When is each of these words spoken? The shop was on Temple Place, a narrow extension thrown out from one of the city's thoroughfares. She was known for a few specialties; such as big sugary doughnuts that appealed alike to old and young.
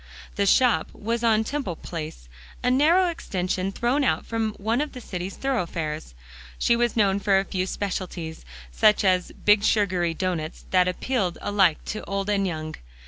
The 0.33 0.47
shop 0.47 0.89
was 0.95 1.23
on 1.23 1.43
Temple 1.43 1.75
Place, 1.75 2.27
a 2.63 2.71
narrow 2.71 3.05
extension 3.09 3.71
thrown 3.71 4.03
out 4.03 4.25
from 4.25 4.53
one 4.53 4.81
of 4.81 4.93
the 4.93 4.99
city's 4.99 5.35
thoroughfares. 5.35 6.15
She 6.57 6.75
was 6.75 6.97
known 6.97 7.19
for 7.19 7.37
a 7.37 7.45
few 7.45 7.67
specialties; 7.67 8.43
such 8.71 9.03
as 9.05 9.31
big 9.31 9.63
sugary 9.63 10.15
doughnuts 10.15 10.65
that 10.71 10.87
appealed 10.87 11.37
alike 11.39 11.85
to 11.85 12.03
old 12.05 12.31
and 12.31 12.47
young. 12.47 12.73